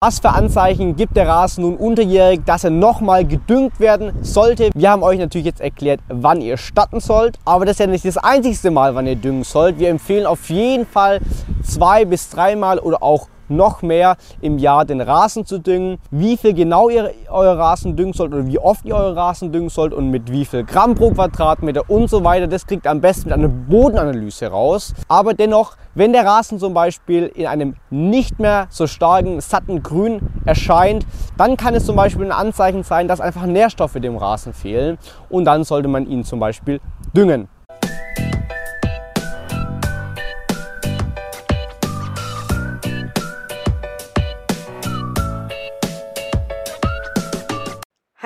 [0.00, 4.70] Was für Anzeichen gibt der Rasen nun unterjährig, dass er nochmal gedüngt werden sollte?
[4.72, 8.04] Wir haben euch natürlich jetzt erklärt, wann ihr starten sollt, aber das ist ja nicht
[8.04, 9.80] das einzigste Mal, wann ihr düngen sollt.
[9.80, 11.18] Wir empfehlen auf jeden Fall
[11.64, 15.98] zwei bis dreimal oder auch noch mehr im Jahr den Rasen zu düngen.
[16.10, 19.68] Wie viel genau ihr euer Rasen düngen sollt oder wie oft ihr euren Rasen düngen
[19.68, 23.00] sollt und mit wie viel Gramm pro Quadratmeter und so weiter, das kriegt ihr am
[23.00, 24.94] besten mit einer Bodenanalyse raus.
[25.08, 30.20] Aber dennoch, wenn der Rasen zum Beispiel in einem nicht mehr so starken, satten Grün
[30.44, 31.06] erscheint,
[31.36, 35.44] dann kann es zum Beispiel ein Anzeichen sein, dass einfach Nährstoffe dem Rasen fehlen und
[35.44, 36.80] dann sollte man ihn zum Beispiel
[37.16, 37.48] düngen.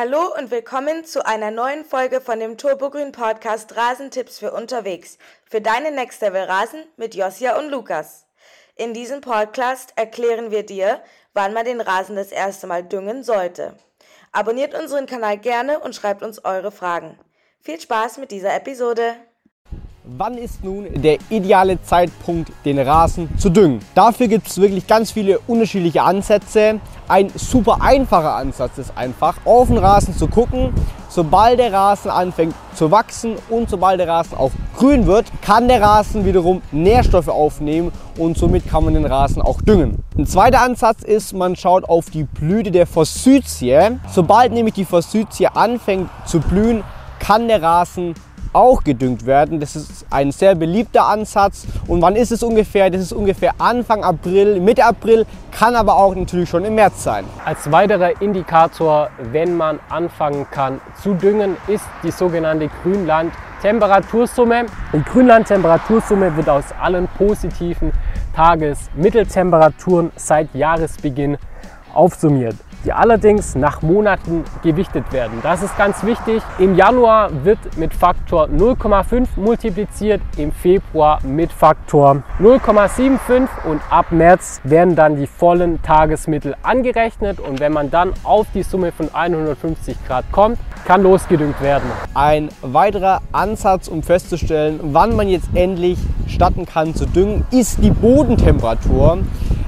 [0.05, 5.61] Hallo und willkommen zu einer neuen Folge von dem Turbogrün Podcast Rasentipps für unterwegs für
[5.61, 8.27] deine Next Level Rasen mit Josia und Lukas.
[8.75, 11.01] In diesem Podcast erklären wir dir,
[11.35, 13.77] wann man den Rasen das erste Mal düngen sollte.
[14.33, 17.17] Abonniert unseren Kanal gerne und schreibt uns eure Fragen.
[17.61, 19.15] Viel Spaß mit dieser Episode!
[20.05, 23.79] Wann ist nun der ideale Zeitpunkt, den Rasen zu düngen?
[23.95, 26.81] Dafür gibt es wirklich ganz viele unterschiedliche Ansätze.
[27.07, 30.75] Ein super einfacher Ansatz ist einfach, auf den Rasen zu gucken.
[31.09, 35.81] Sobald der Rasen anfängt zu wachsen und sobald der Rasen auch grün wird, kann der
[35.81, 40.03] Rasen wiederum Nährstoffe aufnehmen und somit kann man den Rasen auch düngen.
[40.19, 43.99] Ein zweiter Ansatz ist, man schaut auf die Blüte der Forsythie.
[44.11, 46.83] Sobald nämlich die Forsythie anfängt zu blühen,
[47.21, 48.15] kann der Rasen
[48.53, 49.61] auch gedüngt werden.
[49.61, 51.67] Das ist ein sehr beliebter Ansatz.
[51.87, 52.91] Und wann ist es ungefähr?
[52.91, 57.25] Das ist ungefähr Anfang April, Mitte April, kann aber auch natürlich schon im März sein.
[57.45, 64.67] Als weiterer Indikator, wenn man anfangen kann zu düngen, ist die sogenannte Grünland-Temperatursumme.
[64.93, 67.93] Und Grünland-Temperatursumme wird aus allen positiven
[68.35, 71.37] Tagesmitteltemperaturen seit Jahresbeginn
[71.95, 75.39] aufsummiert die allerdings nach Monaten gewichtet werden.
[75.43, 76.43] Das ist ganz wichtig.
[76.59, 84.61] Im Januar wird mit Faktor 0,5 multipliziert, im Februar mit Faktor 0,75 und ab März
[84.65, 89.97] werden dann die vollen Tagesmittel angerechnet und wenn man dann auf die Summe von 150
[90.07, 91.89] Grad kommt, kann losgedüngt werden.
[92.15, 97.91] Ein weiterer Ansatz, um festzustellen, wann man jetzt endlich starten kann zu düngen, ist die
[97.91, 99.19] Bodentemperatur.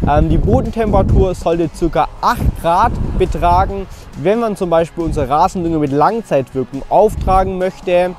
[0.06, 2.08] Ähm, die Bodentemperatur sollte ca.
[2.20, 3.86] 8 Grad betragen.
[4.22, 8.14] Wenn man zum Beispiel unsere Rasendünger mit Langzeitwirkung auftragen möchte,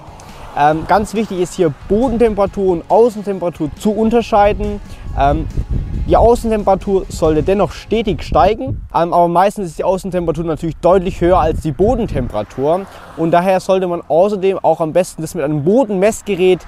[0.57, 4.81] ähm, ganz wichtig ist hier Bodentemperatur und Außentemperatur zu unterscheiden.
[5.19, 5.46] Ähm,
[6.07, 11.62] die Außentemperatur sollte dennoch stetig steigen, aber meistens ist die Außentemperatur natürlich deutlich höher als
[11.62, 12.85] die Bodentemperatur
[13.17, 16.59] und daher sollte man außerdem auch am besten das mit einem Bodenmessgerät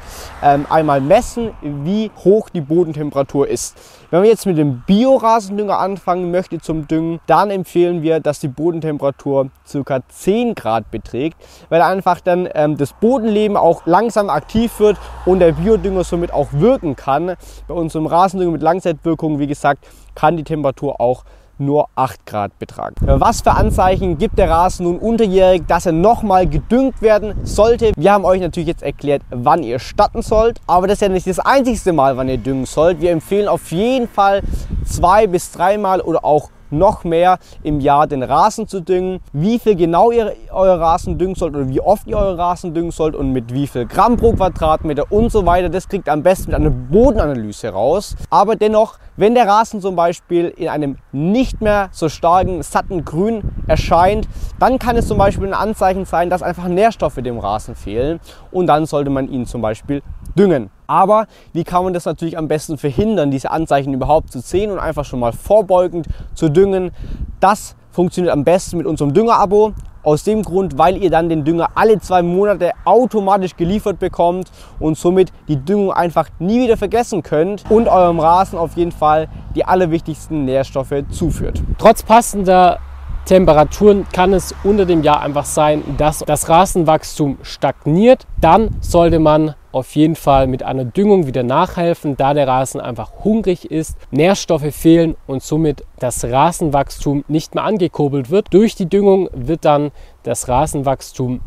[0.42, 3.78] einmal messen, wie hoch die Bodentemperatur ist.
[4.10, 8.48] Wenn man jetzt mit dem Biorasendünger anfangen möchte zum Düngen, dann empfehlen wir, dass die
[8.48, 9.50] Bodentemperatur
[9.84, 10.00] ca.
[10.08, 11.36] 10 Grad beträgt,
[11.68, 16.54] weil einfach dann ähm, das Bodenleben auch langsam aktiv wird und der Biodünger somit auch
[16.54, 17.36] wirken kann.
[17.68, 19.86] Bei unserem Rasendünger mit Langzeitwirkung, wie gesagt,
[20.16, 21.26] kann die Temperatur auch
[21.60, 22.96] nur 8 Grad betragen.
[23.02, 27.92] Was für Anzeichen gibt der Rasen nun unterjährig, dass er nochmal gedüngt werden sollte?
[27.96, 31.28] Wir haben euch natürlich jetzt erklärt, wann ihr starten sollt, aber das ist ja nicht
[31.28, 33.02] das einzigste Mal, wann ihr düngen sollt.
[33.02, 34.42] Wir empfehlen auf jeden Fall
[34.86, 39.20] zwei bis dreimal oder auch noch mehr im Jahr den Rasen zu düngen.
[39.34, 42.92] Wie viel genau ihr euer Rasen düngen sollt oder wie oft ihr euren Rasen düngen
[42.92, 46.24] sollt und mit wie viel Gramm pro Quadratmeter und so weiter, das kriegt ihr am
[46.24, 48.16] besten mit einer Bodenanalyse raus.
[48.30, 53.42] Aber dennoch, wenn der Rasen zum Beispiel in einem nicht mehr so starken, satten Grün
[53.68, 54.28] erscheint,
[54.60, 58.20] dann kann es zum Beispiel ein Anzeichen sein, dass einfach Nährstoffe dem Rasen fehlen
[58.52, 60.02] und dann sollte man ihn zum Beispiel
[60.38, 60.70] düngen.
[60.88, 64.80] Aber wie kann man das natürlich am besten verhindern, diese Anzeichen überhaupt zu sehen und
[64.80, 66.92] einfach schon mal vorbeugend zu düngen?
[67.40, 69.74] Das funktioniert am besten mit unserem Düngerabo.
[70.04, 74.50] Aus dem Grund, weil ihr dann den Dünger alle zwei Monate automatisch geliefert bekommt
[74.80, 79.28] und somit die Düngung einfach nie wieder vergessen könnt und eurem Rasen auf jeden Fall
[79.54, 81.62] die allerwichtigsten Nährstoffe zuführt.
[81.78, 82.80] Trotz passender
[83.26, 88.26] Temperaturen kann es unter dem Jahr einfach sein, dass das Rasenwachstum stagniert.
[88.40, 93.24] Dann sollte man auf jeden Fall mit einer Düngung wieder nachhelfen, da der Rasen einfach
[93.24, 98.54] hungrig ist, Nährstoffe fehlen und somit das Rasenwachstum nicht mehr angekurbelt wird.
[98.54, 99.92] Durch die Düngung wird dann
[100.24, 101.42] das Rasenwachstum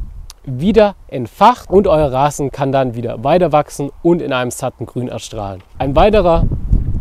[0.44, 5.08] wieder entfacht und euer Rasen kann dann wieder weiter wachsen und in einem satten Grün
[5.08, 5.62] erstrahlen.
[5.78, 6.46] Ein weiterer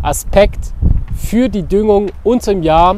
[0.01, 0.73] Aspekt
[1.15, 2.97] für die Düngung unterm Jahr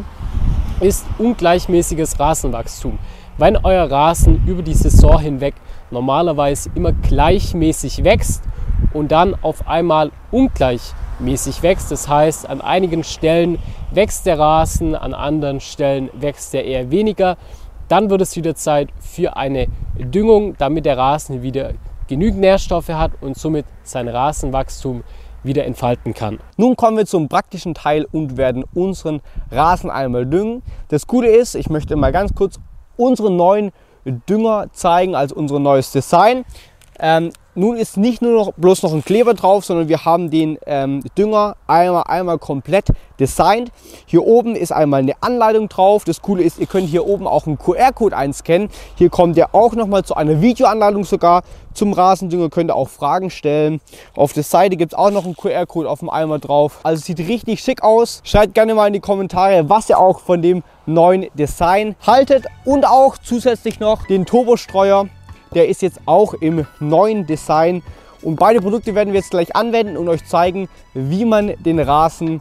[0.79, 2.97] ist ungleichmäßiges Rasenwachstum.
[3.37, 5.55] Wenn euer Rasen über die Saison hinweg
[5.91, 8.43] normalerweise immer gleichmäßig wächst
[8.93, 11.91] und dann auf einmal ungleich mäßig wächst.
[11.91, 13.59] Das heißt, an einigen Stellen
[13.91, 17.37] wächst der Rasen, an anderen Stellen wächst er eher weniger.
[17.87, 19.67] Dann wird es wieder Zeit für eine
[19.97, 21.73] Düngung, damit der Rasen wieder
[22.07, 25.03] genügend Nährstoffe hat und somit sein Rasenwachstum
[25.43, 26.39] wieder entfalten kann.
[26.57, 30.61] Nun kommen wir zum praktischen Teil und werden unseren Rasen einmal düngen.
[30.89, 32.59] Das Gute ist, ich möchte mal ganz kurz
[32.95, 33.71] unseren neuen
[34.05, 36.45] Dünger zeigen, also unser neues Design.
[36.99, 40.57] Ähm, nun ist nicht nur noch bloß noch ein Kleber drauf, sondern wir haben den
[40.65, 42.87] ähm, Dünger einmal, einmal komplett
[43.19, 43.71] designt.
[44.05, 46.03] Hier oben ist einmal eine Anleitung drauf.
[46.05, 48.69] Das Coole ist, ihr könnt hier oben auch einen QR-Code einscannen.
[48.95, 51.43] Hier kommt ihr auch nochmal zu einer Videoanleitung sogar
[51.73, 52.49] zum Rasendünger.
[52.49, 53.81] Könnt ihr auch Fragen stellen.
[54.15, 56.79] Auf der Seite gibt es auch noch einen QR-Code auf dem Eimer drauf.
[56.83, 58.21] Also sieht richtig schick aus.
[58.23, 62.45] Schreibt gerne mal in die Kommentare, was ihr auch von dem neuen Design haltet.
[62.65, 65.07] Und auch zusätzlich noch den Turbostreuer
[65.53, 67.83] der ist jetzt auch im neuen Design.
[68.21, 72.39] Und beide Produkte werden wir jetzt gleich anwenden und euch zeigen, wie man den Rasen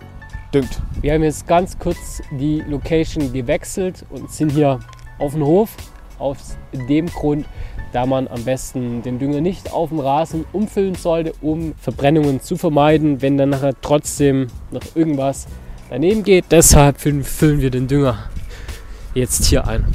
[0.52, 0.80] düngt.
[1.00, 4.80] Wir haben jetzt ganz kurz die Location gewechselt und sind hier
[5.18, 5.70] auf dem Hof.
[6.18, 7.46] Aus dem Grund,
[7.92, 12.58] da man am besten den Dünger nicht auf dem Rasen umfüllen sollte, um Verbrennungen zu
[12.58, 15.46] vermeiden, wenn dann nachher trotzdem noch irgendwas
[15.88, 16.44] daneben geht.
[16.50, 18.18] Deshalb füllen wir den Dünger
[19.14, 19.86] jetzt hier ein.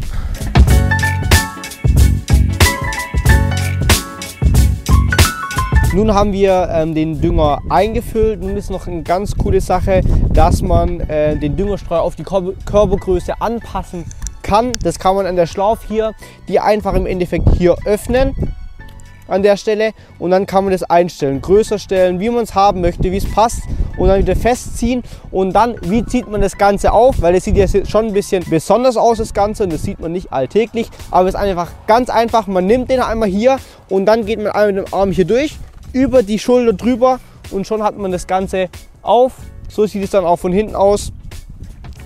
[5.96, 8.42] Nun haben wir ähm, den Dünger eingefüllt.
[8.42, 10.02] Nun ist noch eine ganz coole Sache,
[10.34, 14.04] dass man äh, den Düngerstreuer auf die Körpergröße anpassen
[14.42, 14.78] kann.
[14.84, 16.12] Das kann man an der Schlaufe hier,
[16.50, 18.36] die einfach im Endeffekt hier öffnen
[19.30, 19.94] an der Stelle.
[20.20, 23.32] Und dann kann man das einstellen, größer stellen, wie man es haben möchte, wie es
[23.32, 23.62] passt.
[23.96, 25.02] Und dann wieder festziehen.
[25.32, 28.44] Und dann, wie zieht man das Ganze auf, weil es sieht ja schon ein bisschen
[28.50, 29.64] besonders aus, das Ganze.
[29.64, 33.00] Und das sieht man nicht alltäglich, aber es ist einfach ganz einfach, man nimmt den
[33.00, 33.60] einmal hier.
[33.88, 35.58] Und dann geht man einmal mit dem Arm hier durch,
[35.96, 37.22] über die Schulter drüber
[37.52, 38.68] und schon hat man das Ganze
[39.02, 39.32] auf.
[39.70, 41.14] So sieht es dann auch von hinten aus.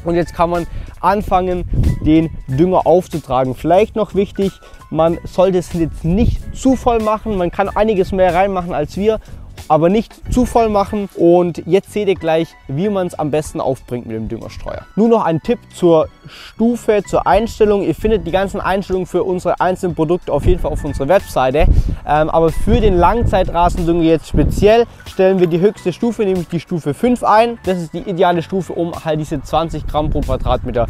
[0.06, 0.68] Und jetzt kann man
[1.02, 1.68] anfangen,
[2.06, 3.56] den Dünger aufzutragen.
[3.56, 4.52] Vielleicht noch wichtig,
[4.92, 7.36] man sollte es jetzt nicht zu voll machen.
[7.36, 9.20] Man kann einiges mehr reinmachen als wir
[9.68, 11.10] aber nicht zu voll machen.
[11.16, 14.86] Und jetzt seht ihr gleich, wie man es am besten aufbringt mit dem Düngerstreuer.
[14.96, 17.84] Nur noch ein Tipp zur Stufe, zur Einstellung.
[17.84, 21.66] Ihr findet die ganzen Einstellungen für unsere einzelnen Produkte auf jeden Fall auf unserer Webseite.
[22.08, 26.94] Ähm, aber für den Langzeitrasendünger jetzt speziell stellen wir die höchste Stufe, nämlich die Stufe
[26.94, 27.60] 5 ein.
[27.66, 30.88] Das ist die ideale Stufe, um halt diese 20 Gramm pro Quadratmeter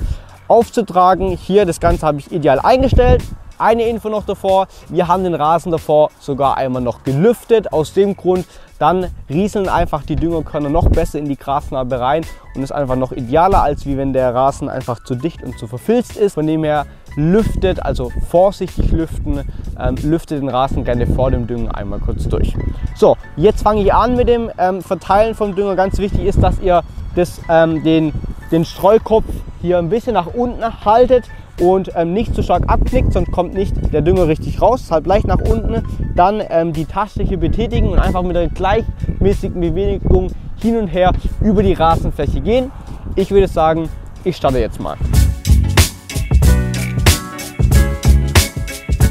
[0.47, 1.37] aufzutragen.
[1.37, 3.23] Hier das Ganze habe ich ideal eingestellt.
[3.59, 7.73] Eine Info noch davor, wir haben den Rasen davor sogar einmal noch gelüftet.
[7.73, 8.45] Aus dem Grund,
[8.79, 12.25] dann rieseln einfach die Düngerkörner noch besser in die Grasnarbe rein
[12.55, 15.67] und ist einfach noch idealer, als wie wenn der Rasen einfach zu dicht und zu
[15.67, 16.35] verfilzt ist.
[16.35, 16.85] Von dem her
[17.17, 19.41] lüftet, also vorsichtig lüften,
[19.77, 22.55] ähm, lüftet den Rasen gerne vor dem Düngen einmal kurz durch.
[22.95, 25.75] So, jetzt fange ich an mit dem ähm, Verteilen vom Dünger.
[25.75, 26.81] Ganz wichtig ist, dass ihr
[27.15, 28.13] das, ähm, den,
[28.53, 29.25] den Streukopf
[29.61, 31.25] hier ein bisschen nach unten haltet
[31.59, 34.81] und ähm, nicht zu stark abknickt, sonst kommt nicht der Dünger richtig raus.
[34.83, 35.83] Deshalb leicht nach unten,
[36.15, 41.13] dann ähm, die Tasche hier betätigen und einfach mit einer gleichmäßigen Bewegung hin und her
[41.41, 42.71] über die Rasenfläche gehen.
[43.15, 43.89] Ich würde sagen,
[44.23, 44.97] ich starte jetzt mal.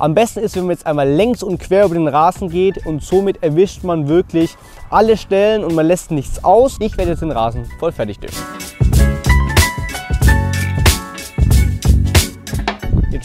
[0.00, 3.02] Am besten ist, wenn man jetzt einmal längs und quer über den Rasen geht und
[3.02, 4.54] somit erwischt man wirklich
[4.90, 6.76] alle Stellen und man lässt nichts aus.
[6.78, 8.36] Ich werde jetzt den Rasen voll fertig düngen.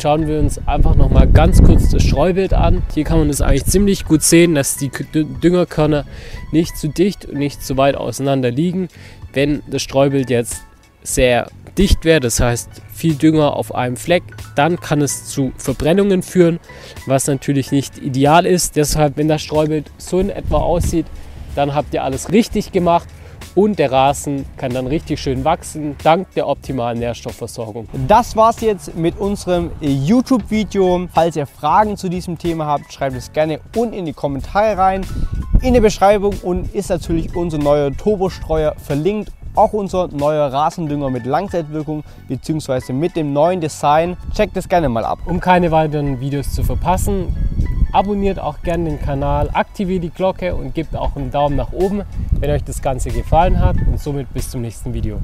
[0.03, 2.81] Schauen wir uns einfach noch mal ganz kurz das Streubild an.
[2.93, 6.03] Hier kann man es eigentlich ziemlich gut sehen, dass die Düngerkörner
[6.51, 8.89] nicht zu dicht und nicht zu weit auseinander liegen.
[9.31, 10.63] Wenn das Streubild jetzt
[11.03, 14.23] sehr dicht wäre, das heißt viel Dünger auf einem Fleck,
[14.57, 16.59] dann kann es zu Verbrennungen führen,
[17.05, 18.75] was natürlich nicht ideal ist.
[18.75, 21.05] Deshalb, wenn das Streubild so in etwa aussieht,
[21.55, 23.07] dann habt ihr alles richtig gemacht
[23.55, 27.87] und der Rasen kann dann richtig schön wachsen, dank der optimalen Nährstoffversorgung.
[28.07, 31.07] Das war's jetzt mit unserem YouTube-Video.
[31.13, 35.05] Falls ihr Fragen zu diesem Thema habt, schreibt es gerne unten in die Kommentare rein.
[35.61, 41.27] In der Beschreibung und ist natürlich unser neuer Turbostreuer verlinkt auch unser neuer Rasendünger mit
[41.27, 42.91] Langzeitwirkung bzw.
[42.91, 44.17] mit dem neuen Design.
[44.33, 45.19] Checkt es gerne mal ab.
[45.25, 47.35] Um keine weiteren Videos zu verpassen,
[47.93, 52.01] Abonniert auch gerne den Kanal, aktiviert die Glocke und gebt auch einen Daumen nach oben,
[52.43, 53.77] wenn euch das Ganze gefallen hat.
[53.87, 55.21] Und somit bis zum nächsten Video.